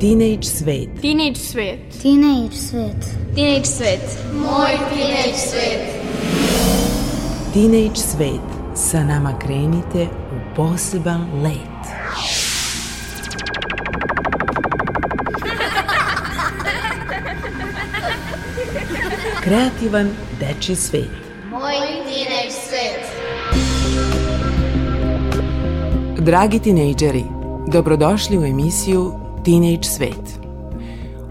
Teenage 0.00 0.44
svet. 0.44 0.88
Teenage 1.02 1.36
svet. 1.36 1.78
Teenage 2.02 2.56
svet. 2.56 2.96
Teenage 3.34 3.66
svet. 3.66 4.00
Moj 4.32 4.72
teenage 4.88 5.36
svet. 5.36 5.82
Teenage 7.52 7.96
svet. 7.96 8.40
Sa 8.74 9.04
nama 9.04 9.38
krenite 9.38 10.08
u 10.08 10.56
poseban 10.56 11.26
let. 11.42 11.80
Kreativan 19.42 20.10
dečji 20.40 20.76
svet. 20.76 21.10
Moj 21.50 21.76
teenage 22.08 22.50
svet. 22.50 23.04
Dragi 26.18 26.58
tinejdžeri, 26.58 27.24
dobrodošli 27.66 28.38
u 28.38 28.44
emisiju 28.44 29.29
Teenage 29.44 29.82
svet. 29.82 30.40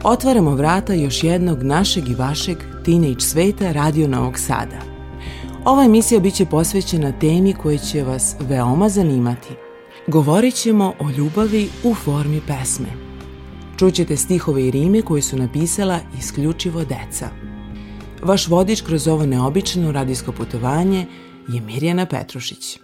Otvaramo 0.04 0.56
vrata 0.56 0.94
još 0.94 1.24
jednog 1.24 1.64
našeg 1.64 2.10
i 2.10 2.16
vašeg 2.16 2.58
Teenage 2.86 3.20
sveta 3.20 3.72
Radio 3.72 4.08
Novog 4.08 4.40
Sada. 4.40 4.80
Ova 5.66 5.84
emisija 5.84 6.20
biće 6.20 6.46
posvećena 6.46 7.12
temi 7.12 7.54
koja 7.54 7.78
će 7.78 8.04
vas 8.04 8.36
veoma 8.40 8.90
zanimati. 8.90 9.54
Govorit 10.08 10.56
ćemo 10.56 10.94
o 11.00 11.10
ljubavi 11.18 11.70
u 11.84 11.96
formi 11.96 12.42
pesme. 12.48 12.90
Čućete 13.78 14.18
stihove 14.18 14.68
i 14.68 14.72
rime 14.72 15.02
koje 15.02 15.22
su 15.22 15.38
napisala 15.38 16.00
isključivo 16.20 16.84
deca. 16.84 17.30
Vaš 18.24 18.48
vodič 18.48 18.82
kroz 18.82 19.08
ovo 19.08 19.26
neobično 19.26 19.92
radijsko 19.92 20.32
putovanje 20.32 21.06
je 21.48 21.62
Mirjana 21.62 22.06
Petrušić. 22.06 22.80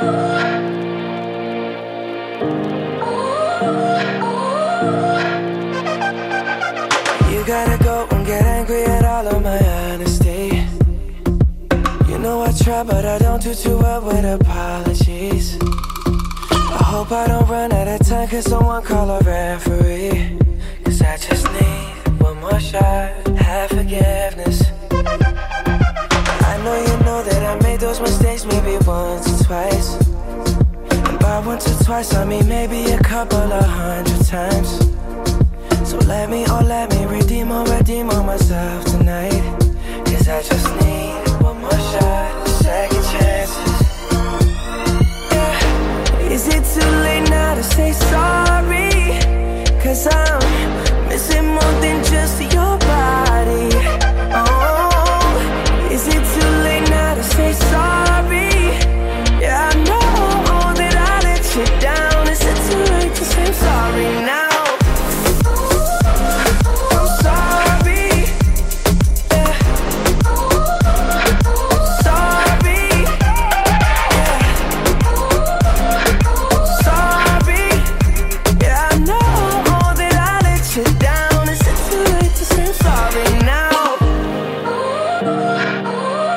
You 0.00 0.57
but 12.84 13.04
I 13.04 13.18
don't 13.18 13.42
do 13.42 13.54
too 13.54 13.78
well 13.78 14.00
with 14.02 14.24
apologies. 14.24 15.58
I 15.60 16.82
hope 16.84 17.10
I 17.10 17.26
don't 17.26 17.48
run 17.48 17.72
out 17.72 17.88
of 17.88 18.06
time, 18.06 18.28
cause 18.28 18.44
someone 18.44 18.82
call 18.82 19.10
a 19.10 19.20
referee. 19.20 20.38
Cause 20.84 21.02
I 21.02 21.16
just 21.16 21.44
need 21.52 22.20
one 22.20 22.38
more 22.40 22.60
shot, 22.60 23.26
have 23.38 23.70
forgiveness. 23.70 24.62
I 26.50 26.60
know 26.64 26.76
you 26.86 27.04
know 27.04 27.22
that 27.22 27.42
I 27.42 27.62
made 27.62 27.80
those 27.80 28.00
mistakes 28.00 28.44
maybe 28.44 28.76
once 28.86 29.26
or 29.40 29.44
twice. 29.44 29.96
And 31.08 31.18
by 31.18 31.40
once 31.44 31.66
or 31.66 31.84
twice, 31.84 32.14
I 32.14 32.24
mean 32.24 32.48
maybe 32.48 32.90
a 32.92 32.98
couple 33.00 33.38
of 33.38 33.64
hundred 33.64 34.24
times. 34.26 34.78
So 35.88 35.96
let 36.06 36.28
me, 36.30 36.44
oh 36.48 36.62
let 36.64 36.90
me 36.90 37.06
redeem 37.06 37.50
or 37.50 37.64
redeem 37.64 38.10
on 38.10 38.26
myself 38.26 38.84
tonight 38.84 39.42
Cause 40.04 40.28
I 40.28 40.42
just 40.42 40.68
need 40.84 41.42
one 41.42 41.60
more 41.60 41.70
shot, 41.70 42.47
too 46.80 46.90
late 47.06 47.28
now 47.30 47.54
to 47.54 47.62
say 47.62 47.92
sorry? 47.92 48.90
Cause 49.82 50.06
I'm 50.06 51.08
missing 51.08 51.46
more 51.46 51.74
than 51.82 52.04
just 52.04 52.40
your 52.52 52.57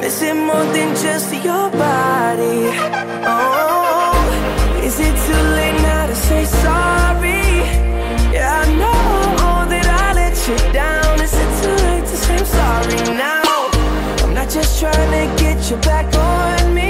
missing 0.00 0.46
more 0.46 0.64
than 0.72 0.94
just 0.96 1.32
your 1.32 1.70
body. 1.70 2.58
Oh, 3.32 4.80
is 4.82 4.98
it 4.98 5.14
too 5.26 5.42
late 5.58 5.78
now 5.82 6.06
to 6.06 6.14
say 6.14 6.44
sorry? 6.44 7.44
Yeah, 8.34 8.62
I 8.62 8.66
know 8.80 9.68
that 9.72 9.86
I 9.86 10.12
let 10.14 10.36
you 10.48 10.56
down. 10.72 11.20
Is 11.20 11.34
it 11.34 11.50
too 11.62 11.76
late 11.86 12.06
to 12.12 12.16
say 12.16 12.36
I'm 12.38 12.46
sorry 12.46 13.16
now? 13.16 13.70
I'm 14.24 14.34
not 14.34 14.48
just 14.48 14.80
trying 14.80 15.12
to 15.18 15.42
get 15.42 15.70
you 15.70 15.76
back 15.78 16.06
on 16.16 16.74
me. 16.74 16.89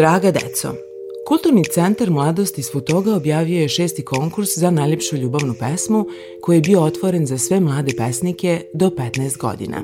Draga 0.00 0.30
deco, 0.30 0.68
Kulturni 1.26 1.64
centar 1.64 2.10
Mladosti 2.10 2.62
Futoga 2.62 3.14
objavio 3.14 3.60
je 3.60 3.68
šesti 3.68 4.04
konkurs 4.04 4.58
za 4.58 4.70
najljepšu 4.70 5.16
ljubavnu 5.16 5.54
pesmu 5.60 6.06
koji 6.40 6.56
je 6.56 6.60
bio 6.60 6.82
otvoren 6.82 7.26
za 7.26 7.38
sve 7.38 7.60
mlade 7.60 7.92
pesnike 7.96 8.62
do 8.74 8.90
15 8.90 9.38
godina. 9.38 9.82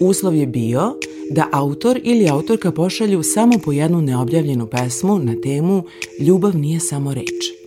Uslov 0.00 0.34
je 0.34 0.46
bio 0.46 0.94
da 1.30 1.48
autor 1.52 2.00
ili 2.04 2.28
autorka 2.28 2.72
pošalju 2.72 3.22
samo 3.22 3.58
po 3.64 3.72
jednu 3.72 4.00
neobjavljenu 4.00 4.66
pesmu 4.66 5.18
na 5.18 5.34
temu 5.42 5.82
Ljubav 6.20 6.56
nije 6.56 6.80
samo 6.80 7.14
reč. 7.14 7.58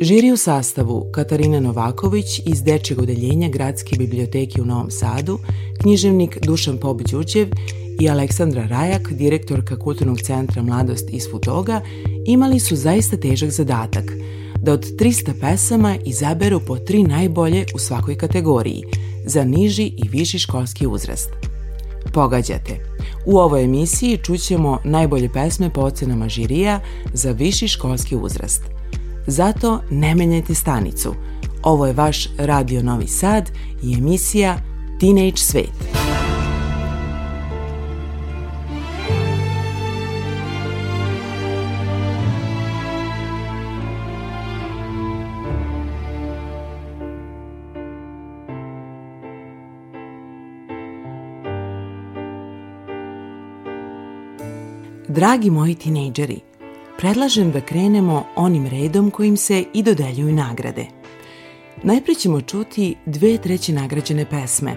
Žiri 0.00 0.32
u 0.32 0.36
sastavu 0.36 1.06
Katarina 1.12 1.60
Novaković 1.60 2.38
iz 2.46 2.62
Dečjeg 2.62 2.98
odeljenja 2.98 3.48
Gradske 3.48 3.96
biblioteke 3.96 4.62
u 4.62 4.64
Novom 4.64 4.90
Sadu, 4.90 5.38
književnik 5.84 6.38
Dušan 6.42 6.78
Pob-Đuđev 6.78 7.48
i 8.00 8.08
Aleksandra 8.08 8.66
Rajak, 8.66 9.12
direktorka 9.12 9.78
Kulturnog 9.78 10.20
centra 10.20 10.62
Mladost 10.62 11.10
iz 11.10 11.30
Futoga, 11.30 11.80
imali 12.26 12.60
su 12.60 12.76
zaista 12.76 13.16
težak 13.16 13.50
zadatak 13.50 14.04
da 14.58 14.72
od 14.72 14.84
300 14.98 15.32
pesama 15.40 15.96
izaberu 16.04 16.60
po 16.66 16.76
tri 16.78 17.02
najbolje 17.02 17.66
u 17.74 17.78
svakoj 17.78 18.18
kategoriji 18.18 18.82
za 19.26 19.44
niži 19.44 19.82
i 19.82 20.08
viši 20.08 20.38
školski 20.38 20.86
uzrast. 20.86 21.30
Pogađate. 22.12 22.78
U 23.26 23.38
ovoj 23.38 23.64
emisiji 23.64 24.18
čućemo 24.18 24.78
najbolje 24.84 25.32
pesme 25.32 25.70
po 25.70 25.80
ocenama 25.80 26.28
žirija 26.28 26.80
za 27.12 27.32
viši 27.32 27.68
školski 27.68 28.16
uzrast. 28.16 28.62
Zato 29.26 29.80
ne 29.90 30.14
menjajte 30.14 30.54
stanicu. 30.54 31.14
Ovo 31.62 31.86
je 31.86 31.92
vaš 31.92 32.28
Radio 32.38 32.82
Novi 32.82 33.06
Sad 33.06 33.50
i 33.82 33.94
emisija 33.94 34.73
Teenage 35.00 35.36
Svet. 35.36 35.70
Dragi 55.08 55.50
moji 55.50 55.74
tinejdžeri, 55.74 56.40
predlažem 56.98 57.52
da 57.52 57.60
krenemo 57.60 58.24
onim 58.36 58.66
redom 58.66 59.10
kojim 59.10 59.36
se 59.36 59.64
i 59.74 59.82
dodeljuju 59.82 60.34
nagrade. 60.34 61.03
Najpre 61.86 62.14
ćemo 62.14 62.40
čuti 62.40 62.96
dve 63.06 63.38
treći 63.38 63.72
nagrađene 63.72 64.30
pesme. 64.30 64.76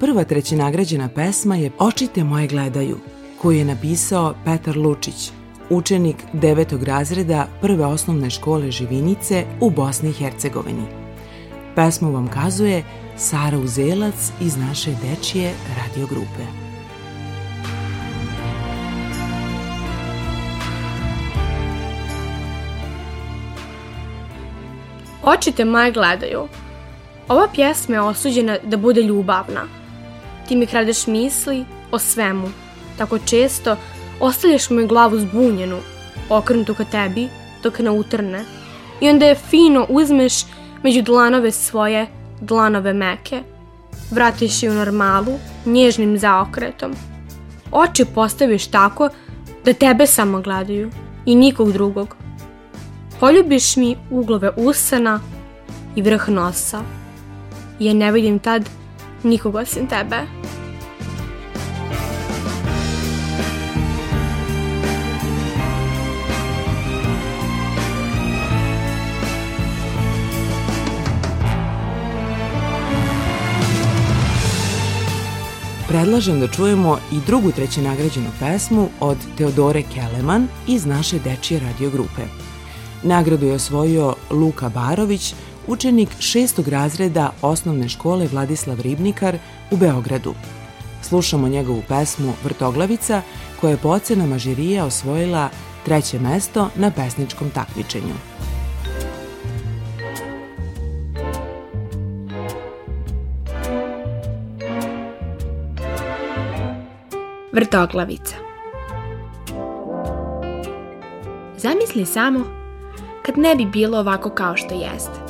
Prva 0.00 0.24
treći 0.24 0.56
nagrađena 0.56 1.08
pesma 1.08 1.56
je 1.56 1.70
Očite 1.78 2.24
moje 2.24 2.46
gledaju, 2.46 2.96
koju 3.42 3.58
je 3.58 3.64
napisao 3.64 4.34
Petar 4.44 4.76
Lučić, 4.76 5.30
učenik 5.70 6.16
devetog 6.32 6.82
razreda 6.82 7.48
prve 7.60 7.84
osnovne 7.84 8.30
škole 8.30 8.70
Živinice 8.70 9.44
u 9.60 9.70
Bosni 9.70 10.10
i 10.10 10.12
Hercegovini. 10.12 10.84
Pesmu 11.74 12.12
vam 12.12 12.28
kazuje 12.28 12.84
Sara 13.16 13.58
Uzelac 13.58 14.32
iz 14.40 14.56
naše 14.56 14.90
dečije 14.90 15.52
radiogrupe. 15.76 16.63
Oči 25.26 25.52
te 25.52 25.64
moje 25.64 25.92
gledaju. 25.92 26.48
Ova 27.28 27.48
pjesma 27.54 27.94
je 27.94 28.00
osuđena 28.00 28.56
da 28.62 28.76
bude 28.76 29.02
ljubavna. 29.02 29.60
Ti 30.48 30.56
mi 30.56 30.66
kradeš 30.66 31.06
misli 31.06 31.64
o 31.90 31.98
svemu. 31.98 32.48
Tako 32.98 33.18
često 33.18 33.76
ostavljaš 34.20 34.70
moju 34.70 34.88
glavu 34.88 35.18
zbunjenu, 35.18 35.78
okrenutu 36.28 36.74
ka 36.74 36.84
tebi, 36.84 37.28
dok 37.62 37.78
ne 37.78 37.90
utrne. 37.90 38.44
I 39.00 39.08
onda 39.08 39.26
je 39.26 39.34
fino 39.34 39.86
uzmeš 39.88 40.34
među 40.82 41.02
dlanove 41.02 41.50
svoje, 41.50 42.06
dlanove 42.40 42.92
meke. 42.92 43.42
Vratiš 44.10 44.62
je 44.62 44.70
u 44.70 44.74
normalu, 44.74 45.38
nježnim 45.66 46.18
zaokretom. 46.18 46.94
Oči 47.72 48.04
postaviš 48.04 48.66
tako 48.66 49.08
da 49.64 49.72
tebe 49.72 50.06
samo 50.06 50.40
gledaju 50.40 50.90
i 51.26 51.34
nikog 51.34 51.72
drugog. 51.72 52.23
Poljubiš 53.20 53.76
mi 53.76 53.96
uglove 54.10 54.50
usana 54.56 55.20
i 55.96 56.02
vrh 56.02 56.28
nosa. 56.28 56.82
Ja 57.78 57.94
ne 57.94 58.12
vidim 58.12 58.38
tad 58.38 58.68
nikoga 59.22 59.58
osim 59.58 59.86
tebe. 59.86 60.16
Predlažem 75.88 76.40
da 76.40 76.48
čujemo 76.48 76.98
i 77.12 77.16
drugu 77.26 77.52
treće 77.52 77.82
nagrađenu 77.82 78.26
pesmu 78.40 78.88
od 79.00 79.16
Teodore 79.38 79.82
Keleman 79.94 80.48
iz 80.66 80.86
naše 80.86 81.18
dečije 81.18 81.60
radio 81.60 81.90
grupe. 81.90 82.22
Nagradu 83.04 83.46
je 83.46 83.54
osvojio 83.54 84.14
Luka 84.30 84.68
Barović, 84.68 85.34
učenik 85.66 86.08
šestog 86.18 86.68
razreda 86.68 87.30
osnovne 87.42 87.88
škole 87.88 88.28
Vladislav 88.32 88.80
Ribnikar 88.80 89.38
u 89.70 89.76
Beogradu. 89.76 90.34
Slušamo 91.02 91.48
njegovu 91.48 91.82
pesmu 91.88 92.32
Vrtoglavica, 92.44 93.22
koja 93.60 93.70
je 93.70 93.76
po 93.76 93.88
ocenama 93.88 94.38
žirija 94.38 94.84
osvojila 94.84 95.48
treće 95.84 96.18
mesto 96.18 96.68
na 96.76 96.90
pesničkom 96.90 97.50
takmičenju. 97.50 98.14
Vrtoglavica 107.52 108.34
Zamisli 111.56 112.06
samo 112.06 112.63
kad 113.26 113.38
ne 113.38 113.54
bi 113.54 113.66
bilo 113.66 113.98
ovako 113.98 114.30
kao 114.30 114.56
što 114.56 114.74
jeste. 114.74 115.20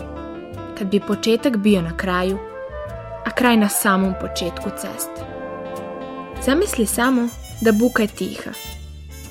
Kad 0.78 0.86
bi 0.86 1.00
početak 1.00 1.56
bio 1.56 1.82
na 1.82 1.96
kraju, 1.96 2.38
a 3.26 3.30
kraj 3.30 3.56
na 3.56 3.68
samom 3.68 4.14
početku 4.20 4.70
ceste. 4.76 5.20
Zamisli 6.42 6.86
samo 6.86 7.28
da 7.60 7.72
buka 7.72 8.02
je 8.02 8.08
tiha 8.08 8.50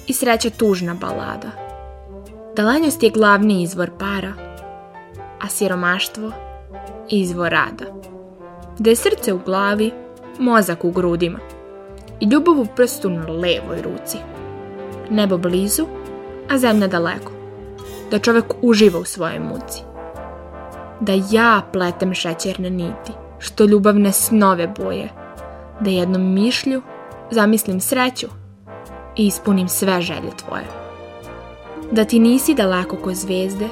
i 0.08 0.14
sreća 0.14 0.50
tužna 0.50 0.94
balada. 0.94 1.52
Da 2.56 2.66
lenjost 2.66 3.04
je 3.04 3.10
glavni 3.10 3.64
izvor 3.64 3.92
para, 4.00 4.34
a 5.42 5.48
siromaštvo 5.50 6.32
izvor 7.10 7.52
rada. 7.52 7.86
Da 8.80 8.90
je 8.90 8.96
srce 8.96 9.34
u 9.34 9.40
glavi, 9.46 9.92
mozak 10.40 10.86
u 10.86 10.92
grudima 10.92 11.40
i 12.20 12.26
ljubav 12.26 12.60
u 12.60 12.66
prstu 12.76 13.10
na 13.10 13.28
levoj 13.28 13.82
ruci. 13.82 14.18
Nebo 15.10 15.38
blizu, 15.38 15.86
a 16.50 16.58
zemlja 16.58 16.88
daleko 16.88 17.43
da 18.12 18.20
čovek 18.20 18.46
uživa 18.62 19.00
u 19.00 19.06
svojoj 19.06 19.40
muci. 19.40 19.82
Da 21.00 21.14
ja 21.32 21.62
pletem 21.74 22.14
šećerne 22.14 22.70
niti, 22.70 23.12
što 23.40 23.66
ljubavne 23.66 24.12
snove 24.12 24.68
boje, 24.68 25.10
da 25.80 25.90
jednom 25.90 26.34
mišlju 26.34 26.82
zamislim 27.32 27.80
sreću 27.82 28.28
i 29.16 29.28
ispunim 29.28 29.68
sve 29.68 30.02
želje 30.02 30.30
tvoje. 30.46 30.66
Da 31.92 32.06
ti 32.06 32.20
nisi 32.20 32.54
daleko 32.54 32.96
ko 32.96 33.14
zvezde, 33.14 33.68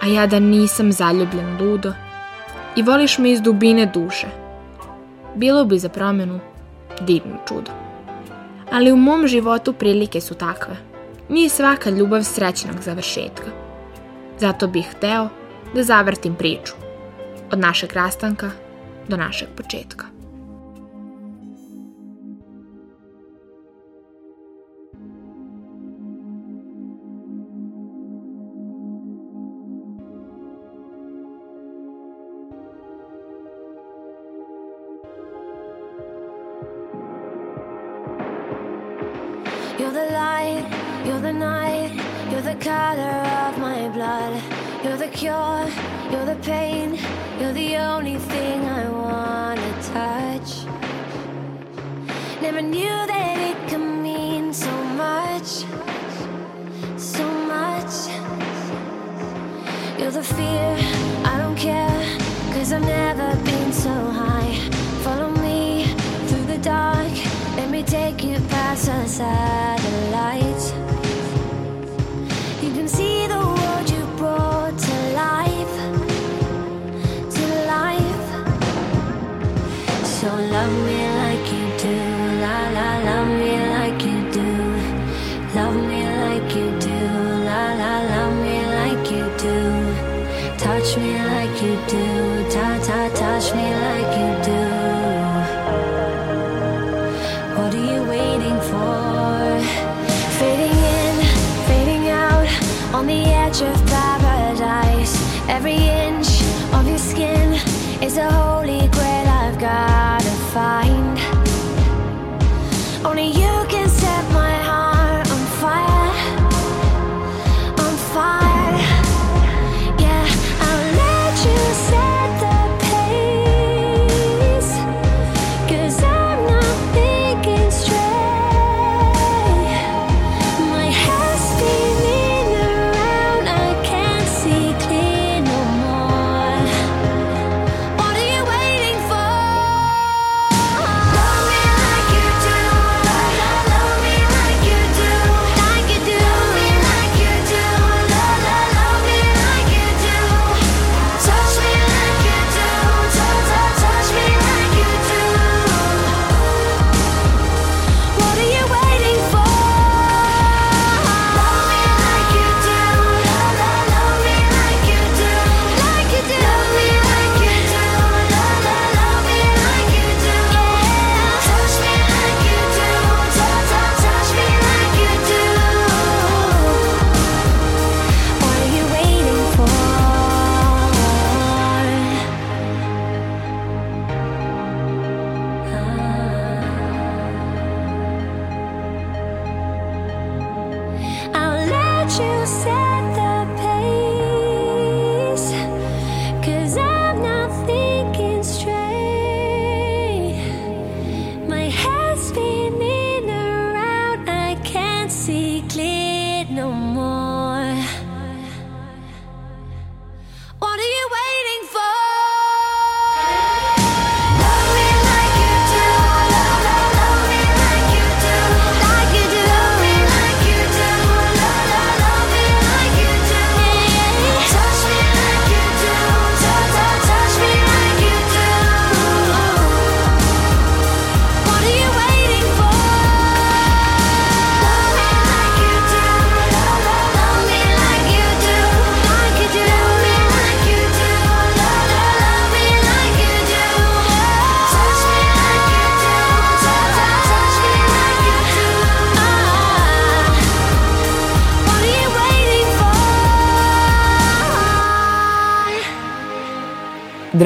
a 0.00 0.06
ja 0.06 0.26
da 0.26 0.38
nisam 0.38 0.92
zaljubljen 0.92 1.58
ludo 1.60 1.92
i 2.76 2.82
voliš 2.82 3.18
me 3.18 3.30
iz 3.30 3.40
dubine 3.40 3.86
duše. 3.86 4.26
Bilo 5.34 5.64
bi 5.64 5.78
za 5.78 5.88
promenu 5.88 6.40
divno 7.00 7.36
čudo. 7.48 7.70
Ali 8.70 8.92
u 8.92 8.96
mom 8.96 9.26
životu 9.26 9.72
prilike 9.72 10.20
su 10.20 10.34
takve– 10.34 10.76
Nije 11.32 11.48
svaka 11.48 11.90
ljubav 11.90 12.22
srećnog 12.22 12.74
završetka. 12.80 13.50
Zato 14.38 14.66
bih 14.66 14.86
hteo 14.96 15.28
da 15.74 15.82
zavrtim 15.82 16.34
priču. 16.34 16.72
Od 17.52 17.58
našeg 17.58 17.92
rastanka 17.92 18.50
do 19.08 19.16
našeg 19.16 19.48
početka. 19.56 20.11
Don't 80.22 80.50
love 80.52 80.86
me 80.86 81.11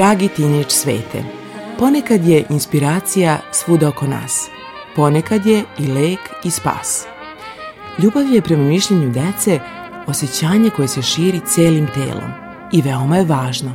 Dragi 0.07 0.27
tineč 0.27 0.71
svete, 0.71 1.23
ponekad 1.79 2.25
je 2.25 2.45
inspiracija 2.49 3.37
svuda 3.51 3.89
oko 3.89 4.07
nas. 4.07 4.49
Ponekad 4.95 5.45
je 5.45 5.63
i 5.79 5.87
lek 5.87 6.19
i 6.43 6.51
spas. 6.51 7.05
Ljubav 7.97 8.33
je 8.33 8.41
prema 8.41 8.63
mišljenju 8.63 9.09
dece 9.09 9.59
osjećanje 10.05 10.69
koje 10.69 10.87
se 10.87 11.01
širi 11.01 11.41
celim 11.45 11.87
telom 11.93 12.31
i 12.71 12.81
veoma 12.81 13.17
je 13.17 13.25
važno. 13.25 13.71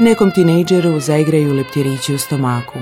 Nekom 0.00 0.30
tinejdžeru 0.30 1.00
zaigraju 1.00 1.54
leptirići 1.54 2.14
u 2.14 2.18
stomaku, 2.18 2.78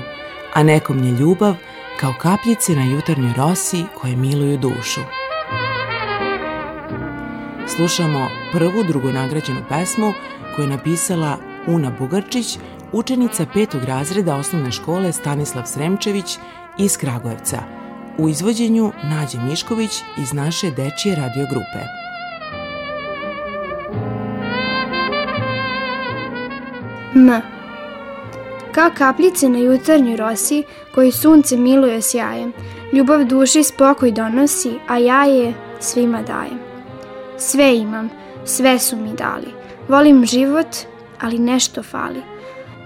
a 0.54 0.62
nekom 0.62 1.04
je 1.04 1.12
ljubav 1.12 1.54
kao 2.00 2.14
kapljice 2.21 2.73
na 2.73 2.85
jutarnjoj 2.85 3.33
rosi 3.37 3.85
koje 3.95 4.16
miluju 4.16 4.59
dušu. 4.59 5.00
Slušamo 7.66 8.28
prvu 8.52 8.85
drugonagrađenu 8.88 9.61
pesmu 9.68 10.12
koju 10.56 10.64
je 10.64 10.71
napisala 10.71 11.55
Una 11.66 11.92
Bugarčić, 11.99 12.58
učenica 12.92 13.46
petog 13.54 13.85
razreda 13.85 14.37
osnovne 14.37 14.73
škole 14.73 15.12
Stanislav 15.12 15.64
Sremčević 15.66 16.38
iz 16.78 16.96
Kragujevca, 16.96 17.58
u 18.18 18.28
izvođenju 18.28 18.92
Nađe 19.04 19.38
Mišković 19.38 19.90
iz 20.18 20.32
naše 20.32 20.70
dečije 20.70 21.16
radio 21.16 21.46
grupe. 21.50 21.87
M. 27.14 27.42
Kao 28.73 28.90
kapljice 28.99 29.49
na 29.49 29.58
jutarnjoj 29.58 30.16
rosi 30.16 30.64
koji 30.94 31.12
sunce 31.12 31.56
miluje 31.56 32.02
sjajem, 32.02 32.52
ljubav 32.92 33.25
duši 33.25 33.62
spokoj 33.62 34.12
donosi, 34.12 34.78
a 34.88 34.99
ja 34.99 35.25
je 35.25 35.54
svima 35.80 36.23
dajem. 36.23 36.58
Sve 37.38 37.76
imam, 37.78 38.11
sve 38.44 38.78
su 38.78 38.96
mi 38.96 39.12
dali. 39.12 39.49
Volim 39.88 40.26
život, 40.26 40.66
ali 41.20 41.38
nešto 41.38 41.82
fali. 41.82 42.23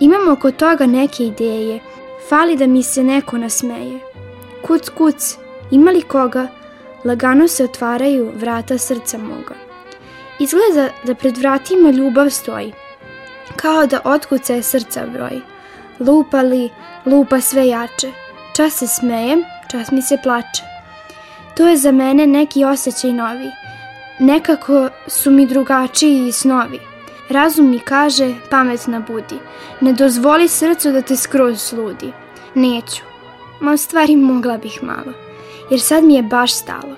Imam 0.01 0.29
oko 0.29 0.51
toga 0.51 0.87
neke 0.87 1.25
ideje, 1.25 1.81
fali 2.29 2.57
da 2.57 2.67
mi 2.67 2.83
se 2.83 3.05
neko 3.05 3.39
nasmeje. 3.39 4.01
Kuc, 4.67 4.89
kuc, 4.89 5.37
ima 5.71 5.91
li 5.91 6.03
koga? 6.03 6.49
Lagano 7.05 7.49
se 7.49 7.65
otvaraju 7.65 8.33
vrata 8.37 8.79
srca 8.79 9.19
moga. 9.19 9.55
Izgleda 10.39 10.89
da 11.05 11.15
pred 11.15 11.37
vratima 11.37 11.91
ljubav 11.91 12.31
stoji, 12.31 12.73
kao 13.57 13.87
da 13.87 14.01
otkucaje 14.05 14.63
srca 14.63 15.07
broj. 15.07 15.41
Lupa 16.01 16.43
li, 16.43 16.71
lupa 17.07 17.41
sve 17.41 17.69
jače. 17.69 18.13
Čas 18.57 18.75
se 18.75 18.87
smeje, 18.87 19.37
čas 19.71 19.91
mi 19.91 20.03
se 20.03 20.17
plače. 20.23 20.63
To 21.57 21.69
je 21.69 21.77
za 21.77 21.93
mene 21.93 22.27
neki 22.27 22.65
osjećaj 22.65 23.13
novi. 23.13 23.51
Nekako 24.19 24.89
su 25.07 25.31
mi 25.31 25.47
drugačiji 25.47 26.29
i 26.29 26.33
snovi. 26.33 26.90
Razum 27.31 27.71
mi 27.71 27.79
kaže, 27.79 28.35
pametna 28.51 29.01
budi. 29.01 29.39
Ne 29.81 29.93
dozvoli 29.93 30.49
srcu 30.49 30.93
da 30.93 31.03
te 31.03 31.17
skroz 31.17 31.61
sludi. 31.61 32.13
Neću. 32.55 33.03
Ma 33.61 33.73
u 33.73 33.77
stvari 33.77 34.17
mogla 34.17 34.59
bih 34.59 34.79
malo. 34.83 35.13
Jer 35.71 35.81
sad 35.81 36.05
mi 36.05 36.15
je 36.15 36.23
baš 36.23 36.55
stalo. 36.55 36.97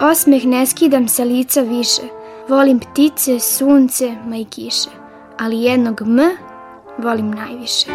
Osmeh 0.00 0.44
ne 0.44 0.66
skidam 0.66 1.08
sa 1.08 1.24
lica 1.24 1.60
više. 1.60 2.02
Volim 2.48 2.80
ptice, 2.80 3.40
sunce, 3.40 4.16
ma 4.26 4.36
i 4.36 4.44
kiše. 4.44 4.90
Ali 5.38 5.62
jednog 5.62 6.00
M 6.00 6.20
volim 6.98 7.30
najviše. 7.30 7.86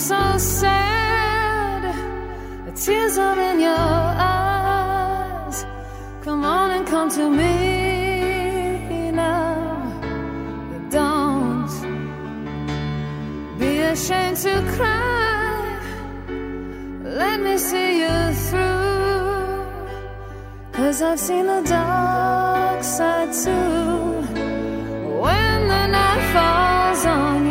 So 0.00 0.38
sad? 0.38 1.82
The 2.64 2.72
tears 2.72 3.18
are 3.18 3.38
in 3.38 3.60
your 3.60 3.68
eyes. 4.32 5.66
Come 6.22 6.42
on 6.42 6.70
and 6.70 6.86
come 6.86 7.10
to 7.10 7.28
me 7.28 9.10
now. 9.10 9.92
Don't 10.88 11.70
be 13.58 13.80
ashamed 13.80 14.38
to 14.38 14.62
cry. 14.74 15.78
Let 17.04 17.40
me 17.42 17.58
see 17.58 18.00
you 18.00 18.32
through. 18.46 19.66
Cause 20.72 21.02
I've 21.02 21.20
seen 21.20 21.46
the 21.46 21.60
dark 21.60 22.82
side 22.82 23.32
too. 23.34 24.22
When 25.24 25.68
the 25.68 25.86
night 25.98 26.22
falls 26.32 27.04
on 27.04 27.44
you, 27.44 27.49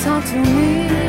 talk 0.00 0.24
to 0.24 0.36
me 0.36 0.99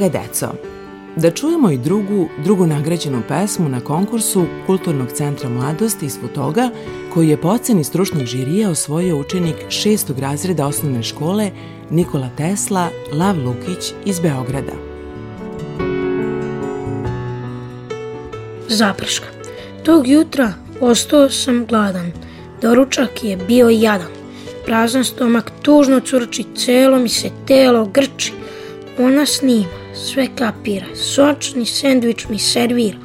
Draga 0.00 0.18
deco, 0.18 0.46
da 1.16 1.30
čujemo 1.30 1.70
i 1.70 1.78
drugu, 1.78 2.28
drugu 2.44 2.66
nagrađenu 2.66 3.22
pesmu 3.28 3.68
na 3.68 3.80
konkursu 3.80 4.44
Kulturnog 4.66 5.12
centra 5.12 5.48
mladosti 5.48 6.06
iz 6.06 6.18
Futoga, 6.20 6.70
koju 7.14 7.28
je 7.28 7.40
po 7.40 7.48
oceni 7.48 7.84
stručnog 7.84 8.24
žirija 8.24 8.70
osvojio 8.70 9.16
učenik 9.16 9.56
šestog 9.68 10.18
razreda 10.18 10.66
osnovne 10.66 11.02
škole 11.02 11.50
Nikola 11.90 12.28
Tesla 12.36 12.88
Lav 13.12 13.36
Lukić 13.44 13.92
iz 14.04 14.20
Beograda. 14.20 14.72
Zaprška. 18.68 19.26
Tog 19.84 20.08
jutra 20.08 20.52
ostao 20.80 21.30
sam 21.30 21.66
gladan. 21.66 22.12
Doručak 22.62 23.24
je 23.24 23.36
bio 23.36 23.68
jadan. 23.68 24.12
Prazan 24.64 25.04
stomak 25.04 25.52
tužno 25.62 26.00
curči, 26.00 26.44
celo 26.56 26.98
mi 26.98 27.08
se 27.08 27.30
telo 27.46 27.86
grči. 27.86 28.32
Ona 28.98 29.26
snima, 29.26 29.79
sve 30.04 30.28
kapira, 30.34 30.86
sočni 30.96 31.66
sendvič 31.66 32.28
mi 32.28 32.38
servira. 32.38 32.98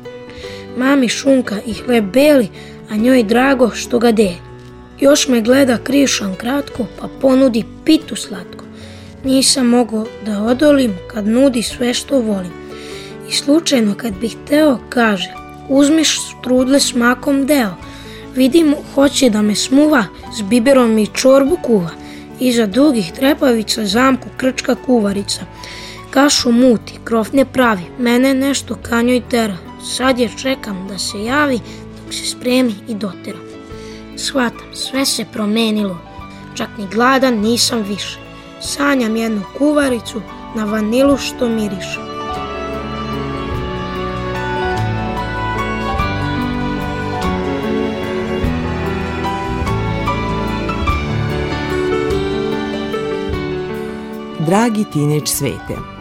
Mami 0.77 1.09
šunka 1.09 1.55
i 1.67 1.73
hleb 1.73 2.05
beli, 2.13 2.47
a 2.89 2.95
njoj 2.95 3.23
drago 3.23 3.69
što 3.69 3.99
ga 3.99 4.11
deli. 4.11 4.37
Još 4.99 5.27
me 5.27 5.41
gleda 5.41 5.77
krišom 5.77 6.35
kratko, 6.35 6.85
pa 6.99 7.07
ponudi 7.21 7.63
pitu 7.85 8.15
slatko. 8.15 8.65
Nisam 9.23 9.67
mogao 9.67 10.05
da 10.25 10.43
odolim 10.43 10.97
kad 11.13 11.27
nudi 11.27 11.63
sve 11.63 11.93
što 11.93 12.19
volim. 12.19 12.51
I 13.29 13.31
slučajno 13.31 13.95
kad 13.97 14.13
bih 14.13 14.35
teo, 14.47 14.79
kaže, 14.89 15.33
uzmiš 15.69 16.19
strudle 16.21 16.79
s 16.79 16.93
makom 16.93 17.45
deo. 17.45 17.75
Vidim, 18.35 18.75
hoće 18.95 19.29
da 19.29 19.41
me 19.41 19.55
smuva, 19.55 20.05
s 20.37 20.41
biberom 20.41 20.97
i 20.97 21.07
čorbu 21.07 21.57
kuva. 21.63 21.89
Iza 22.39 22.65
dugih 22.65 23.11
trepavica 23.11 23.85
zamku 23.85 24.29
krčka 24.37 24.75
kuvarica. 24.75 25.41
Kašu 26.15 26.51
muti, 26.51 26.93
krov 27.03 27.27
ne 27.33 27.45
pravi, 27.45 27.83
mene 27.99 28.33
nešto 28.33 28.75
kanjoj 28.75 29.21
tera. 29.29 29.57
Sad 29.95 30.19
je 30.19 30.29
čekam 30.37 30.87
da 30.87 30.97
se 30.97 31.23
javi, 31.23 31.59
dok 31.97 32.13
se 32.13 32.25
spremi 32.25 32.75
i 32.87 32.95
dotera. 32.95 33.37
Shvatam, 34.17 34.67
sve 34.73 35.05
se 35.05 35.25
promenilo, 35.33 35.97
čak 36.53 36.69
ni 36.77 36.87
gladan 36.93 37.39
nisam 37.39 37.83
više. 37.87 38.19
Sanjam 38.61 39.15
jednu 39.15 39.41
kuvaricu 39.57 40.21
na 40.55 40.65
vanilu 40.65 41.17
što 41.17 41.49
miriše. 41.49 41.99
Dragi 54.39 54.85
tineč 54.93 55.27
svete, 55.27 55.94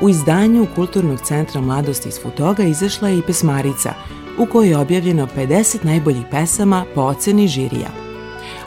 u 0.00 0.08
izdanju 0.08 0.66
Kulturnog 0.74 1.20
centra 1.20 1.60
mladosti 1.60 2.08
iz 2.08 2.20
Futoga 2.22 2.62
izašla 2.62 3.08
je 3.08 3.18
i 3.18 3.22
pesmarica 3.22 3.94
u 4.38 4.46
kojoj 4.46 4.68
je 4.68 4.76
objavljeno 4.76 5.28
50 5.36 5.84
najboljih 5.84 6.24
pesama 6.30 6.84
po 6.94 7.00
oceni 7.00 7.48
žirija. 7.48 7.88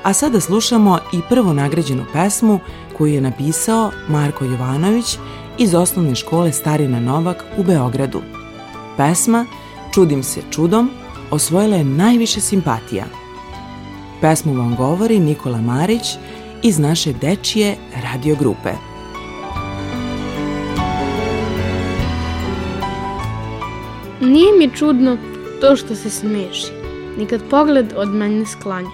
A 0.04 0.14
sada 0.14 0.40
slušamo 0.40 1.00
i 1.14 1.22
prvo 1.30 1.54
nagrađenu 1.54 2.06
pesmu 2.14 2.60
koju 2.98 3.14
je 3.14 3.22
napisao 3.22 3.92
Marko 4.08 4.46
Jovanović 4.46 5.18
iz 5.58 5.76
osnovne 5.76 6.16
škole 6.16 6.52
Starina 6.52 7.00
Novak 7.00 7.46
u 7.58 7.64
Beogradu. 7.64 8.22
Pesma 8.98 9.46
Čudim 9.94 10.24
se 10.24 10.42
čudom 10.52 10.92
osvojila 11.32 11.76
je 11.76 11.84
najviše 11.84 12.42
simpatija. 12.42 13.06
Pesmu 14.22 14.54
vam 14.54 14.76
govori 14.76 15.20
Nikola 15.20 15.62
Marić 15.62 16.18
iz 16.64 16.80
naše 16.80 17.14
dečije 17.14 17.76
radio 18.04 18.36
grupe. 18.36 18.89
Nije 24.30 24.58
mi 24.58 24.70
čudno 24.76 25.18
to 25.62 25.76
što 25.76 25.96
se 25.96 26.10
smeši, 26.10 26.72
ni 27.18 27.26
kad 27.26 27.42
pogled 27.50 27.94
od 27.96 28.08
mene 28.08 28.46
sklanja. 28.46 28.90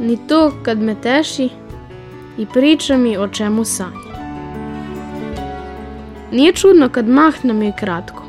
Ni 0.00 0.18
to 0.28 0.52
kad 0.62 0.78
me 0.78 0.94
teši 0.94 1.48
i 2.38 2.46
priča 2.46 2.96
mi 2.96 3.16
o 3.16 3.28
čemu 3.28 3.64
sanja. 3.64 4.10
Nije 6.32 6.52
čudno 6.52 6.88
kad 6.88 7.08
mahnem 7.08 7.62
i 7.62 7.72
kratko, 7.78 8.22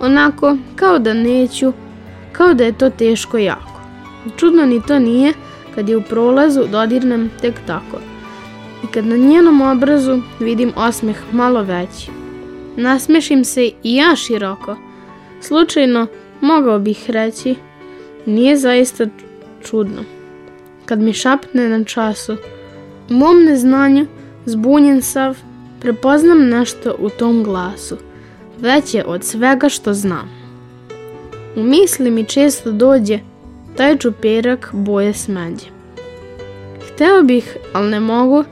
onako 0.00 0.56
kao 0.76 0.98
da 0.98 1.14
neću, 1.14 1.72
kao 2.32 2.54
da 2.54 2.64
je 2.64 2.78
to 2.78 2.90
teško 2.90 3.38
jako. 3.38 3.80
Čudno 4.36 4.66
ni 4.66 4.82
to 4.86 4.98
nije 4.98 5.32
kad 5.74 5.88
je 5.88 5.96
u 5.96 6.02
prolazu 6.02 6.64
dodirnem 6.72 7.30
tek 7.40 7.54
tako 7.66 7.98
i 8.84 8.86
kad 8.86 9.06
na 9.06 9.16
njenom 9.16 9.60
obrazu 9.60 10.20
vidim 10.40 10.72
osmeh 10.76 11.16
malo 11.32 11.62
veći. 11.62 12.10
Nasmešim 12.76 13.44
se 13.44 13.70
i 13.82 13.94
ja 13.94 14.16
široko, 14.16 14.76
Slučajno, 15.40 16.06
mogao 16.40 16.78
bih 16.78 17.10
reći, 17.10 17.54
nije 18.26 18.56
zaista 18.56 19.06
čudno. 19.62 20.02
Kad 20.84 21.00
mi 21.00 21.12
šapne 21.12 21.68
na 21.68 21.84
času, 21.84 22.36
u 23.10 23.14
mom 23.14 23.44
neznanju, 23.44 24.06
zbunjen 24.46 25.02
sav, 25.02 25.38
prepoznam 25.80 26.48
nešto 26.48 26.96
u 26.98 27.10
tom 27.10 27.44
glasu. 27.44 27.96
veće 28.60 29.04
od 29.06 29.24
svega 29.24 29.68
što 29.68 29.94
znam. 29.94 30.30
U 31.56 31.62
misli 31.62 32.10
mi 32.10 32.24
često 32.24 32.72
dođe 32.72 33.18
taj 33.76 33.98
čuperak 33.98 34.70
boje 34.72 35.14
smeđe. 35.14 35.66
Hteo 36.88 37.22
bih, 37.22 37.56
ali 37.72 37.90
ne 37.90 38.00
mogu, 38.00 38.44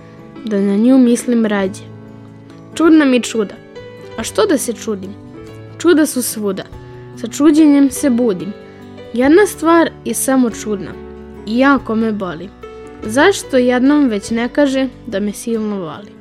da 0.45 0.61
na 0.61 0.77
nju 0.77 0.99
mislim 0.99 1.47
rađe. 1.47 1.83
Čudna 2.75 3.05
mi 3.05 3.23
čuda. 3.23 3.55
A 4.17 4.23
što 4.23 4.47
da 4.47 4.59
se 4.59 4.73
čudim? 4.73 5.11
Čuda 5.79 6.07
su 6.07 6.23
svuda. 6.23 6.78
Sa 7.21 7.27
čuđenjem 7.27 7.91
se 7.91 8.11
budim. 8.11 8.53
Jedna 9.15 9.47
stvar 9.47 9.91
je 10.05 10.15
samo 10.15 10.51
čudna. 10.51 10.91
I 11.47 11.59
jako 11.59 11.95
me 11.95 12.13
boli. 12.13 12.49
Zašto 13.03 13.57
jednom 13.57 14.09
već 14.09 14.31
ne 14.31 14.49
kaže 14.49 14.89
da 15.07 15.21
me 15.21 15.33
silno 15.33 15.77
voli? 15.77 16.19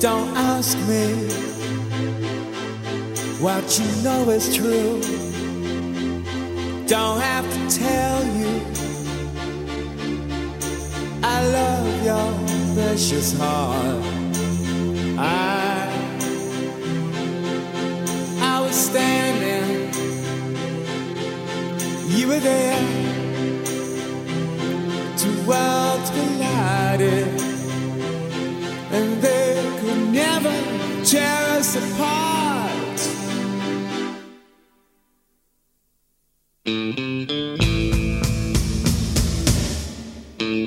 Don't 0.00 0.36
ask 0.36 0.78
me 0.88 1.28
what 3.40 3.78
you 3.78 3.86
know 4.02 4.36
is 4.36 4.56
true. 4.56 5.27
Don't 6.88 7.20
have 7.20 7.44
to 7.52 7.78
tell 7.78 8.24
you 8.24 8.62
I 11.22 11.46
love 11.46 12.02
your 12.02 12.74
precious 12.74 13.38
heart. 13.38 14.02
I 15.18 15.86
I 18.40 18.60
was 18.62 18.74
standing, 18.74 19.92
you 22.08 22.28
were 22.28 22.40
there. 22.40 22.80
Two 25.18 25.36
worlds 25.46 26.08
collided 26.08 27.28
and 28.96 29.20
they 29.20 29.78
could 29.80 30.08
never 30.10 31.04
tear 31.04 31.58
us 31.58 31.76
apart. 31.76 32.37
We 40.58 40.64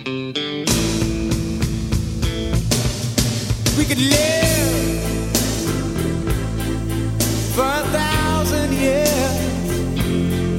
could 3.84 4.00
live 4.00 5.04
for 7.54 7.66
a 7.66 7.84
thousand 7.92 8.72
years, 8.72 9.10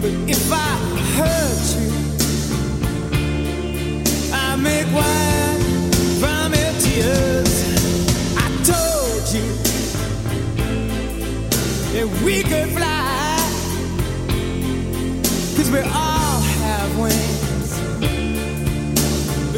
but 0.02 0.12
if 0.28 0.52
I 0.52 0.76
hurt 1.16 1.64
you, 1.80 1.90
I 4.34 4.56
make 4.56 4.86
wine 4.92 5.60
from 6.20 6.52
your 6.52 6.74
tears. 6.78 7.52
I 8.36 8.38
told 8.68 9.24
you 9.32 9.48
that 11.94 12.06
we 12.22 12.42
could 12.42 12.68
fly, 12.76 13.38
cause 15.56 15.70
we're 15.70 15.90
all 15.90 16.01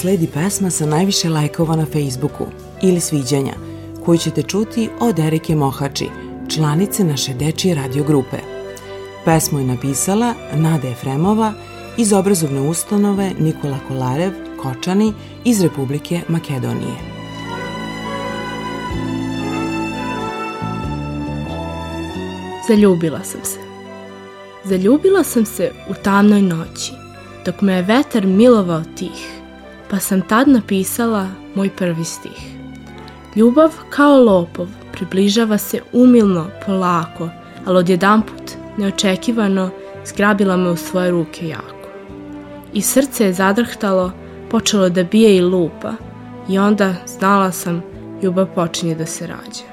sledi 0.00 0.26
pesma 0.26 0.70
sa 0.70 0.86
najviše 0.86 1.28
lajkova 1.28 1.76
na 1.76 1.86
Facebooku 1.86 2.46
ili 2.82 3.00
sviđanja, 3.00 3.52
koju 4.04 4.18
ćete 4.18 4.42
čuti 4.42 4.88
od 5.00 5.18
Erike 5.18 5.56
Mohači, 5.56 6.08
članice 6.48 7.04
naše 7.04 7.34
dečije 7.34 7.74
radio 7.74 8.04
grupe. 8.04 8.36
Pesmu 9.24 9.58
je 9.58 9.64
napisala 9.64 10.34
Nada 10.54 10.88
Efremova 10.88 11.52
iz 11.96 12.12
obrazovne 12.12 12.60
ustanove 12.60 13.32
Nikola 13.38 13.78
Kolarev, 13.88 14.32
Kočani 14.62 15.12
iz 15.44 15.62
Republike 15.62 16.20
Makedonije. 16.28 16.96
Zaljubila 22.68 23.24
sam 23.24 23.40
se. 23.44 23.58
Zaljubila 24.64 25.24
sam 25.24 25.46
se 25.46 25.72
u 25.90 25.94
tamnoj 26.02 26.42
noći, 26.42 26.92
dok 27.44 27.60
me 27.60 27.72
je 27.72 27.82
vetar 27.82 28.26
milovao 28.26 28.82
tih, 28.98 29.39
pa 29.90 29.98
sam 29.98 30.22
tad 30.22 30.48
napisala 30.48 31.28
moj 31.54 31.70
prvi 31.70 32.04
stih. 32.04 32.56
Ljubav 33.36 33.70
kao 33.90 34.24
lopov 34.24 34.68
približava 34.92 35.58
se 35.58 35.80
umilno, 35.92 36.46
polako, 36.66 37.28
ali 37.66 37.78
odjedanput, 37.78 38.52
neočekivano, 38.76 39.70
zgrabila 40.06 40.56
me 40.56 40.70
u 40.70 40.76
svoje 40.76 41.10
ruke 41.10 41.48
jako. 41.48 41.88
I 42.72 42.82
srce 42.82 43.24
je 43.24 43.32
zadrhtalo, 43.32 44.12
počelo 44.50 44.88
da 44.88 45.04
bije 45.04 45.36
i 45.36 45.40
lupa, 45.40 45.92
i 46.48 46.58
onda 46.58 46.94
znala 47.06 47.52
sam, 47.52 47.82
ljubav 48.22 48.46
počinje 48.54 48.94
da 48.94 49.06
se 49.06 49.26
rađa. 49.26 49.70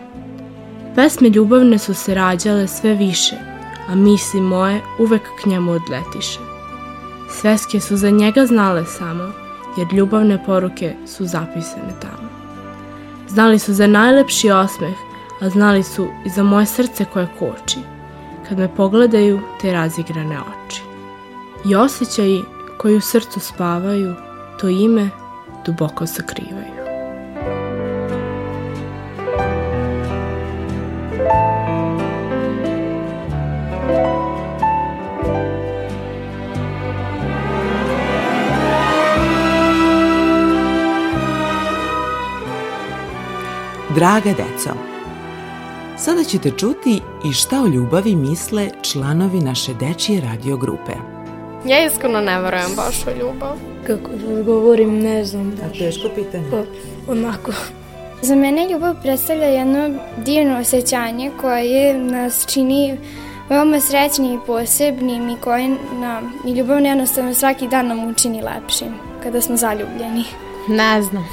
Pesme 0.95 1.29
ljubavne 1.29 1.77
su 1.77 1.93
se 1.93 2.13
rađale 2.13 2.67
sve 2.67 2.93
više, 2.93 3.35
a 3.89 3.95
misli 3.95 4.41
moje 4.41 4.81
uvek 4.99 5.21
k 5.21 5.45
njemu 5.45 5.71
odletiše. 5.71 6.39
Sveske 7.29 7.79
su 7.79 7.97
za 7.97 8.09
njega 8.09 8.45
znale 8.45 8.85
samo, 8.85 9.46
jer 9.77 9.93
ljubavne 9.93 10.45
poruke 10.45 10.95
su 11.05 11.25
zapisane 11.25 11.93
tamo. 12.01 12.29
Znali 13.27 13.59
su 13.59 13.73
za 13.73 13.87
najlepši 13.87 14.51
osmeh, 14.51 14.95
a 15.41 15.49
znali 15.49 15.83
su 15.83 16.07
i 16.25 16.29
za 16.29 16.43
moje 16.43 16.65
srce 16.65 17.05
koje 17.05 17.27
koči, 17.39 17.79
kad 18.49 18.57
me 18.57 18.75
pogledaju 18.75 19.39
te 19.61 19.71
razigrane 19.71 20.37
oči. 20.39 20.81
I 21.65 21.75
osjećaji 21.75 22.43
koji 22.77 22.95
u 22.95 23.01
srcu 23.01 23.39
spavaju, 23.39 24.15
to 24.59 24.69
ime 24.69 25.09
duboko 25.65 26.07
sakrivaju. 26.07 26.76
Draga 43.97 44.29
deco, 44.29 44.69
sada 45.97 46.23
ćete 46.23 46.51
čuti 46.51 47.01
i 47.25 47.33
šta 47.33 47.61
o 47.61 47.67
ljubavi 47.67 48.15
misle 48.15 48.69
članovi 48.81 49.39
naše 49.39 49.73
dečije 49.73 50.21
radio 50.21 50.57
grupe. 50.57 50.91
Ja 51.65 51.85
iskreno 51.85 52.21
ne 52.21 52.41
verujem 52.41 52.71
baš 52.75 53.07
o 53.07 53.19
ljubav. 53.19 53.57
Kako 53.87 54.09
da 54.11 54.43
govorim, 54.43 54.99
ne 54.99 55.25
znam. 55.25 55.51
Baš. 55.51 55.59
A 55.75 55.79
teško 55.79 56.09
pitanje. 56.15 56.45
Pa, 56.51 56.63
onako. 57.11 57.51
Za 58.21 58.35
mene 58.35 58.69
ljubav 58.69 58.95
predstavlja 59.01 59.45
jedno 59.45 59.99
divno 60.25 60.59
osjećanje 60.59 61.31
koje 61.41 61.97
nas 61.97 62.45
čini 62.53 62.97
veoma 63.49 63.79
srećnim 63.79 64.33
i 64.33 64.39
posebnim 64.47 65.29
i 65.29 65.37
koje 65.41 65.69
nam 65.99 66.33
i 66.45 66.51
ljubav 66.51 66.81
jednostavno 66.81 67.33
svaki 67.33 67.67
dan 67.67 67.87
nam 67.87 68.09
učini 68.09 68.41
lepšim 68.41 68.93
kada 69.23 69.41
smo 69.41 69.57
zaljubljeni. 69.57 70.23
Ne 70.67 71.01
znam. 71.01 71.27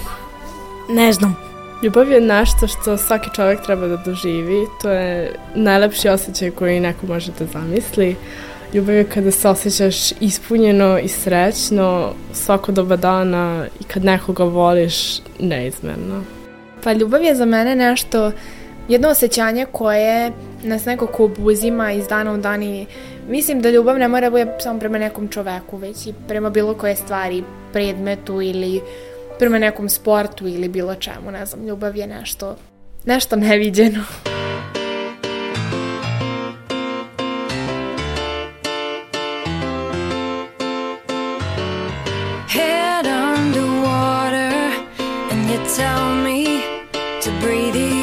Ne 0.88 1.12
znam. 1.12 1.53
Ljubav 1.82 2.10
je 2.10 2.20
nešto 2.20 2.66
što 2.66 2.96
svaki 2.96 3.30
čovjek 3.34 3.62
treba 3.62 3.86
da 3.86 3.96
doživi. 3.96 4.66
To 4.82 4.90
je 4.90 5.34
najlepši 5.54 6.08
osjećaj 6.08 6.50
koji 6.50 6.80
neko 6.80 7.06
može 7.06 7.32
da 7.38 7.46
zamisli. 7.46 8.16
Ljubav 8.74 8.94
je 8.94 9.04
kada 9.04 9.30
se 9.30 9.48
osjećaš 9.48 10.12
ispunjeno 10.20 10.98
i 10.98 11.08
srećno 11.08 12.12
svako 12.32 12.72
doba 12.72 12.96
dana 12.96 13.66
i 13.80 13.84
kad 13.84 14.04
nekoga 14.04 14.44
voliš 14.44 15.20
neizmerno. 15.40 16.24
Pa 16.84 16.92
ljubav 16.92 17.22
je 17.22 17.34
za 17.34 17.44
mene 17.44 17.76
nešto, 17.76 18.32
jedno 18.88 19.08
osjećanje 19.08 19.66
koje 19.72 20.32
nas 20.62 20.84
nekako 20.84 21.24
obuzima 21.24 21.92
iz 21.92 22.08
dana 22.08 22.32
u 22.32 22.36
dan 22.36 22.62
i 22.62 22.86
mislim 23.28 23.60
da 23.60 23.70
ljubav 23.70 23.98
ne 23.98 24.08
mora 24.08 24.26
da 24.26 24.30
bude 24.30 24.46
samo 24.60 24.80
prema 24.80 24.98
nekom 24.98 25.28
čoveku, 25.28 25.76
već 25.76 26.06
i 26.06 26.14
prema 26.28 26.50
bilo 26.50 26.74
koje 26.74 26.96
stvari, 26.96 27.44
predmetu 27.72 28.42
ili 28.42 28.80
prema 29.38 29.58
nekom 29.58 29.88
sportu 29.88 30.48
ili 30.48 30.68
bilo 30.68 30.94
čemu, 30.94 31.30
ne 31.30 31.46
znam, 31.46 31.66
ljubav 31.66 31.96
je 31.96 32.06
nešto, 32.06 32.56
nešto 33.04 33.36
neviđeno. 33.36 34.04
Head 42.48 43.06
underwater 43.06 44.70
and 45.30 45.50
you 45.50 45.58
tell 45.76 46.14
me 46.14 46.62
to 47.22 47.30
breathe 47.40 47.76
in 47.76 47.93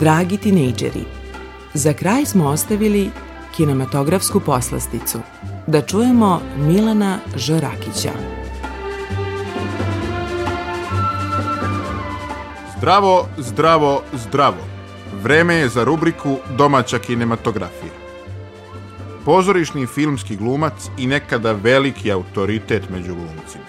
Dragi 0.00 0.36
tinejdžeri, 0.36 1.04
za 1.74 1.92
kraj 1.92 2.24
smo 2.26 2.46
ostavili 2.48 3.10
kinematografsku 3.56 4.40
poslasticu. 4.40 5.18
Da 5.66 5.82
čujemo 5.82 6.40
Milana 6.56 7.18
Žorakića. 7.36 8.12
Zdravo, 12.76 13.28
zdravo, 13.38 14.02
zdravo. 14.12 14.64
Vreme 15.22 15.54
je 15.54 15.68
za 15.68 15.84
rubriku 15.84 16.36
Domaća 16.58 16.98
kinematografija. 16.98 17.92
Pozorišni 19.24 19.86
filmski 19.86 20.36
glumac 20.36 20.88
i 20.98 21.06
nekada 21.06 21.52
veliki 21.52 22.12
autoritet 22.12 22.90
među 22.90 23.14
glumcima. 23.14 23.64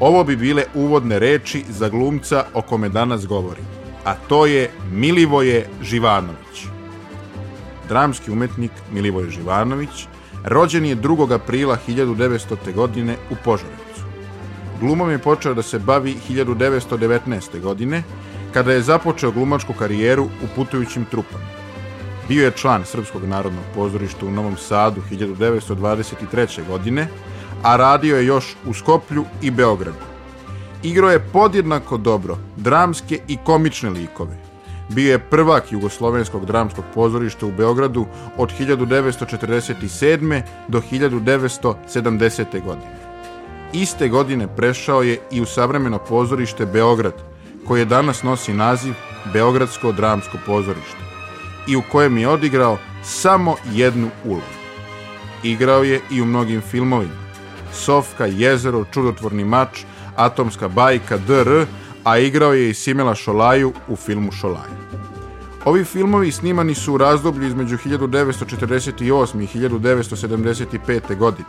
Ovo 0.00 0.24
bi 0.24 0.36
bile 0.36 0.64
uvodne 0.74 1.18
reči 1.18 1.64
za 1.68 1.88
glumca 1.88 2.44
o 2.54 2.62
kome 2.62 2.88
danas 2.88 3.26
govorim, 3.26 3.64
a 4.06 4.14
to 4.28 4.46
je 4.46 4.70
Milivoje 4.92 5.66
Živanović. 5.82 6.66
Dramski 7.88 8.30
umetnik 8.30 8.70
Milivoje 8.92 9.30
Živanović 9.30 10.06
rođen 10.44 10.84
je 10.86 10.96
2. 10.96 11.34
aprila 11.34 11.78
1900. 11.88 12.74
godine 12.74 13.16
u 13.30 13.34
Požarevcu. 13.44 14.02
Glumom 14.80 15.10
je 15.10 15.18
počeo 15.18 15.54
da 15.54 15.62
se 15.62 15.78
bavi 15.78 16.14
1919. 16.28 17.60
godine, 17.60 18.02
kada 18.52 18.72
je 18.72 18.82
započeo 18.82 19.30
glumačku 19.30 19.72
karijeru 19.72 20.24
u 20.24 20.46
putujućim 20.56 21.04
trupama. 21.04 21.44
Bio 22.28 22.44
je 22.44 22.56
član 22.56 22.84
Srpskog 22.84 23.24
narodnog 23.24 23.64
pozorišta 23.74 24.26
u 24.26 24.30
Novom 24.30 24.56
Sadu 24.56 25.02
1923. 25.10 26.66
godine, 26.68 27.08
a 27.62 27.76
radio 27.76 28.16
je 28.16 28.26
još 28.26 28.54
u 28.66 28.74
Skoplju 28.74 29.24
i 29.42 29.50
Beogradu. 29.50 30.15
Igrao 30.82 31.10
je 31.10 31.28
podjednako 31.32 31.96
dobro 31.96 32.38
dramske 32.56 33.20
i 33.28 33.36
komične 33.44 33.90
likove. 33.90 34.36
Bio 34.88 35.10
je 35.10 35.18
prvak 35.18 35.72
Jugoslovenskog 35.72 36.46
dramskog 36.46 36.84
pozorišta 36.94 37.46
u 37.46 37.52
Beogradu 37.52 38.06
od 38.36 38.52
1947. 38.60 40.42
do 40.68 40.82
1970. 40.92 42.64
godine. 42.64 42.96
Iste 43.72 44.08
godine 44.08 44.48
prešao 44.56 45.02
je 45.02 45.18
i 45.30 45.40
u 45.40 45.46
savremeno 45.46 45.98
pozorište 45.98 46.66
Beograd, 46.66 47.14
koje 47.66 47.84
danas 47.84 48.22
nosi 48.22 48.52
naziv 48.52 48.94
Beogradsko 49.32 49.92
dramsko 49.92 50.38
pozorište 50.46 51.06
i 51.66 51.76
u 51.76 51.82
kojem 51.92 52.18
je 52.18 52.28
odigrao 52.28 52.78
samo 53.02 53.56
jednu 53.72 54.08
ulogu. 54.24 54.56
Igrao 55.42 55.82
je 55.82 56.00
i 56.10 56.22
u 56.22 56.24
mnogim 56.24 56.60
filmovima. 56.60 57.26
Sofka, 57.72 58.26
Jezero, 58.26 58.84
Čudotvorni 58.90 59.44
mač, 59.44 59.84
Atomska 60.16 60.68
bajka, 60.68 61.16
DR, 61.16 61.64
a 62.04 62.18
igrao 62.18 62.54
je 62.54 62.70
i 62.70 62.74
Simela 62.74 63.14
Šolaju 63.14 63.72
u 63.88 63.96
filmu 63.96 64.32
Šolaj. 64.32 64.70
Ovi 65.64 65.84
filmovi 65.84 66.32
snimani 66.32 66.74
su 66.74 66.94
u 66.94 66.98
razdoblju 66.98 67.46
između 67.46 67.76
1948. 67.76 69.42
i 69.42 69.58
1975. 69.58 71.16
godine. 71.16 71.48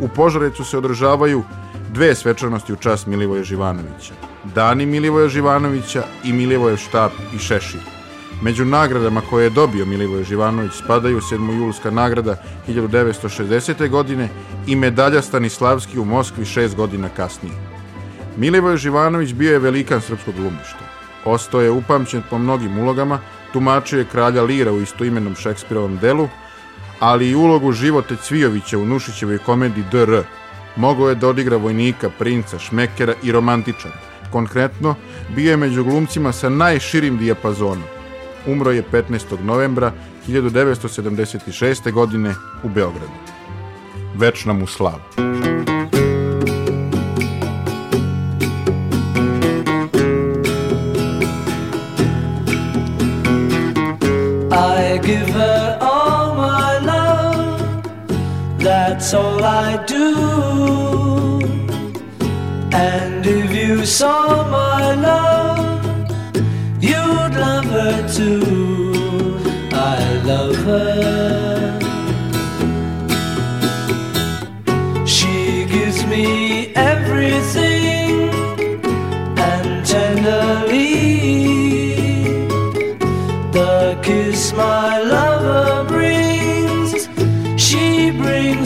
U 0.00 0.08
Požarecu 0.08 0.64
se 0.64 0.78
održavaju 0.78 1.42
dve 1.88 2.14
svečanosti 2.14 2.72
u 2.72 2.76
čast 2.76 3.06
Milivoja 3.06 3.44
Živanovića. 3.44 4.14
Dani 4.54 4.86
Milivoja 4.86 5.28
Živanovića 5.28 6.04
i 6.24 6.32
Milivojev 6.32 6.76
štab 6.76 7.10
i 7.34 7.38
šešir. 7.38 7.80
Među 8.42 8.64
nagradama 8.64 9.20
koje 9.30 9.44
je 9.44 9.50
dobio 9.50 9.86
Milivoje 9.86 10.24
Živanović 10.24 10.72
spadaju 10.84 11.20
7. 11.20 11.56
julska 11.56 11.90
nagrada 11.90 12.36
1960. 12.68 13.88
godine 13.88 14.28
i 14.66 14.76
medalja 14.76 15.22
Stanislavski 15.22 15.98
u 15.98 16.04
Moskvi 16.04 16.44
šest 16.44 16.76
godina 16.76 17.08
kasnije. 17.08 17.79
Milivoje 18.36 18.76
Živanović 18.76 19.32
bio 19.32 19.52
je 19.52 19.58
velikan 19.58 20.00
srpskog 20.00 20.34
glumišta. 20.34 20.84
Ostao 21.24 21.60
je 21.60 21.70
upamćen 21.70 22.22
po 22.30 22.38
mnogim 22.38 22.78
ulogama, 22.78 23.18
tumačio 23.52 23.98
je 23.98 24.04
kralja 24.04 24.42
Lira 24.42 24.72
u 24.72 24.80
istoimenom 24.80 25.34
Šekspirovom 25.34 25.98
delu, 25.98 26.28
ali 27.00 27.30
i 27.30 27.34
ulogu 27.34 27.72
Živote 27.72 28.16
Cvijovića 28.16 28.78
u 28.78 28.86
Nušićevoj 28.86 29.38
komediji 29.38 29.84
DR. 29.92 30.22
Mogao 30.76 31.08
je 31.08 31.14
da 31.14 31.28
odigra 31.28 31.56
vojnika, 31.56 32.10
princa, 32.18 32.58
šmekera 32.58 33.14
i 33.22 33.32
romantičara. 33.32 33.94
Konkretno, 34.32 34.94
bio 35.36 35.50
je 35.50 35.56
među 35.56 35.84
glumcima 35.84 36.32
sa 36.32 36.48
najširim 36.48 37.18
dijapazonom. 37.18 37.84
Umro 38.46 38.70
je 38.70 38.84
15. 38.92 39.42
novembra 39.42 39.92
1976. 40.28 41.92
godine 41.92 42.34
u 42.62 42.68
Beogradu. 42.68 43.12
Večna 44.14 44.52
mu 44.52 44.66
slava. 44.66 45.59
That's 59.10 59.24
all 59.24 59.42
I 59.42 59.84
do. 59.86 61.40
And 62.72 63.26
if 63.26 63.52
you 63.52 63.84
saw 63.84 64.48
my 64.48 64.94
love, 64.94 66.12
you'd 66.80 67.34
love 67.44 67.64
her 67.64 68.08
too. 68.08 69.36
I 69.72 70.22
love 70.24 70.56
her. 70.68 71.78
She 75.06 75.64
gives 75.74 76.06
me 76.06 76.72
everything 76.76 78.30
and 79.50 79.84
tenderly 79.84 80.88
the 83.50 83.98
kiss 84.04 84.52
my 84.52 85.00
lover 85.02 85.84
brings, 85.88 87.08
she 87.60 88.10
brings 88.12 88.59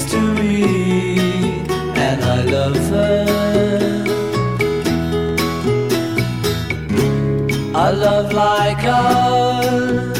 love 7.94 8.32
like 8.32 8.82
ours 8.84 10.18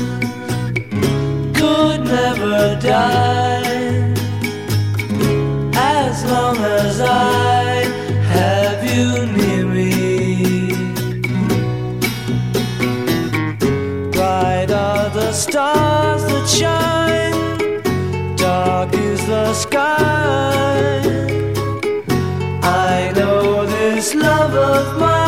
could 1.59 2.05
never 2.05 2.79
die 2.81 4.13
as 5.77 6.25
long 6.25 6.57
as 6.59 7.01
I 7.01 7.85
have 8.37 8.85
you 8.85 9.27
near 9.37 9.67
me. 9.67 9.93
Bright 14.13 14.71
are 14.71 15.11
the 15.11 15.33
stars 15.33 16.23
that 16.27 16.47
shine, 16.47 17.77
dark 18.37 18.95
is 18.95 19.27
the 19.27 19.53
sky. 19.55 21.01
I 22.63 23.13
know 23.17 23.67
this 23.67 24.15
love 24.15 24.55
of 24.55 25.01
mine 25.01 25.24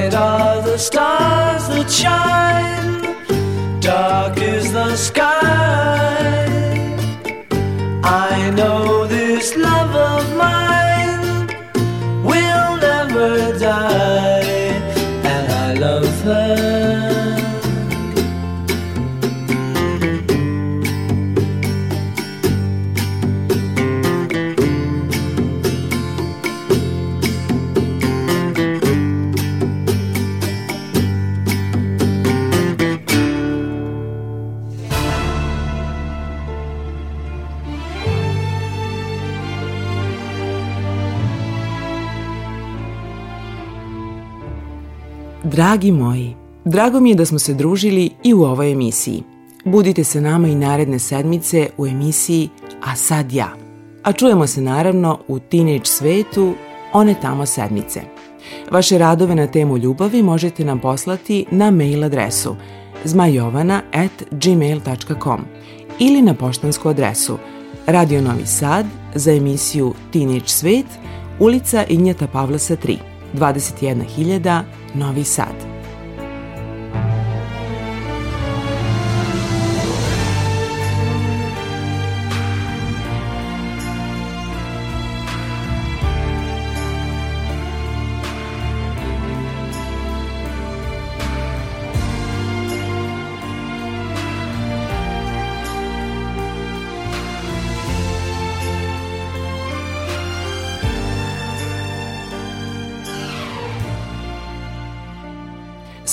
Bright 0.00 0.14
are 0.14 0.62
the 0.62 0.78
stars 0.78 1.68
that 1.68 1.90
shine, 1.90 3.80
dark 3.80 4.38
is 4.40 4.72
the 4.72 4.96
sky. 4.96 5.39
Dragi 45.70 45.92
moji, 45.92 46.36
Drago 46.64 47.00
mi 47.00 47.10
je 47.10 47.14
da 47.14 47.24
smo 47.24 47.38
se 47.38 47.54
družili 47.54 48.10
i 48.22 48.34
u 48.34 48.42
ovoj 48.42 48.72
emisiji. 48.72 49.22
Budite 49.64 50.04
se 50.04 50.20
nama 50.20 50.48
i 50.48 50.54
naredne 50.54 50.98
sedmice 50.98 51.68
u 51.78 51.86
emisiji 51.86 52.48
A 52.84 52.96
sad 52.96 53.32
ja. 53.32 53.48
A 54.02 54.12
čujemo 54.12 54.46
se 54.46 54.60
naravno 54.60 55.18
u 55.28 55.38
Teenage 55.38 55.84
svetu 55.84 56.54
one 56.92 57.14
tamo 57.22 57.46
sedmice. 57.46 58.00
Vaše 58.70 58.98
radove 58.98 59.34
na 59.34 59.46
temu 59.46 59.78
ljubavi 59.78 60.22
možete 60.22 60.64
nam 60.64 60.80
poslati 60.80 61.46
na 61.50 61.70
mail 61.70 62.04
adresu 62.04 62.56
zmajovana 63.04 63.82
at 63.92 64.22
gmail.com 64.30 65.40
ili 65.98 66.22
na 66.22 66.34
poštansku 66.34 66.88
adresu 66.88 67.38
Radio 67.86 68.20
Novi 68.20 68.46
Sad 68.46 68.86
za 69.14 69.32
emisiju 69.32 69.94
Teenage 70.12 70.48
svet, 70.48 70.86
ulica 71.40 71.84
Ignjata 71.88 72.26
Pavlasa 72.26 72.76
3, 72.76 72.96
21.000, 73.34 74.64
Novi 74.94 75.24
Sad. 75.24 75.79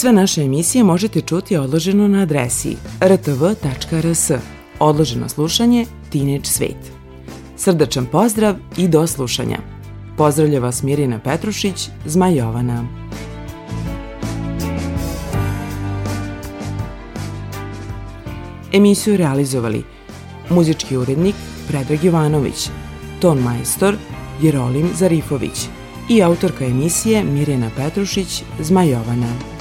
Sve 0.07 0.13
naše 0.13 0.41
emisije 0.41 0.83
možete 0.83 1.21
čuti 1.21 1.57
odloženo 1.57 2.07
na 2.07 2.21
adresi 2.21 2.75
rtv.rs. 3.01 4.31
Odloženo 4.79 5.29
slušanje 5.29 5.85
Teenage 6.11 6.45
Svet. 6.45 6.91
Srdačan 7.57 8.05
pozdrav 8.05 8.55
i 8.77 8.87
do 8.87 9.07
slušanja. 9.07 9.57
Pozdravlja 10.17 10.59
vas 10.59 10.83
Mirjana 10.83 11.19
Petrušić, 11.19 11.89
Zmajovana. 12.05 12.87
Emisiju 18.73 19.17
realizovali 19.17 19.83
muzički 20.49 20.97
urednik 20.97 21.35
Predrag 21.67 22.03
Jovanović, 22.03 22.69
ton 23.19 23.37
majstor 23.37 23.95
Jerolim 24.41 24.89
Zarifović 24.95 25.67
i 26.09 26.23
autorka 26.23 26.65
emisije 26.65 27.23
Mirjana 27.23 27.69
Petrušić, 27.77 28.43
Zmajovana. 28.59 29.56